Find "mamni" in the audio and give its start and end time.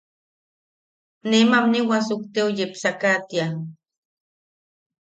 1.51-1.79